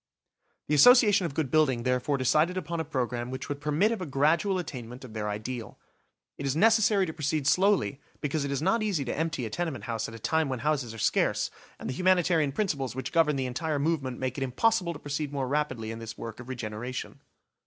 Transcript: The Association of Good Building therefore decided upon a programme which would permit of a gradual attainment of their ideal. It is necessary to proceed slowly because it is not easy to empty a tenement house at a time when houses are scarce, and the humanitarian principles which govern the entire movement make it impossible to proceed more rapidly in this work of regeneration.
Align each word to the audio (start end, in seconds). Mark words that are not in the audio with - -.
The 0.67 0.73
Association 0.73 1.27
of 1.27 1.35
Good 1.35 1.51
Building 1.51 1.83
therefore 1.83 2.17
decided 2.17 2.57
upon 2.57 2.79
a 2.79 2.83
programme 2.83 3.29
which 3.29 3.47
would 3.49 3.61
permit 3.61 3.91
of 3.91 4.01
a 4.01 4.07
gradual 4.07 4.57
attainment 4.57 5.05
of 5.05 5.13
their 5.13 5.29
ideal. 5.29 5.77
It 6.39 6.47
is 6.47 6.55
necessary 6.55 7.05
to 7.05 7.13
proceed 7.13 7.45
slowly 7.45 8.01
because 8.19 8.43
it 8.43 8.49
is 8.51 8.63
not 8.63 8.81
easy 8.81 9.05
to 9.05 9.15
empty 9.15 9.45
a 9.45 9.51
tenement 9.51 9.83
house 9.83 10.07
at 10.09 10.15
a 10.15 10.17
time 10.17 10.49
when 10.49 10.61
houses 10.61 10.91
are 10.95 10.97
scarce, 10.97 11.51
and 11.77 11.87
the 11.87 11.93
humanitarian 11.93 12.51
principles 12.51 12.95
which 12.95 13.11
govern 13.11 13.35
the 13.35 13.45
entire 13.45 13.77
movement 13.77 14.17
make 14.17 14.39
it 14.39 14.43
impossible 14.43 14.93
to 14.93 14.97
proceed 14.97 15.31
more 15.31 15.47
rapidly 15.47 15.91
in 15.91 15.99
this 15.99 16.17
work 16.17 16.39
of 16.39 16.49
regeneration. 16.49 17.19